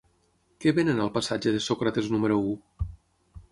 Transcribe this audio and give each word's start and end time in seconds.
Què 0.63 0.73
venen 0.77 1.01
al 1.03 1.11
passatge 1.17 1.53
de 1.57 1.61
Sòcrates 1.67 2.11
número 2.17 2.41
u? 2.51 2.57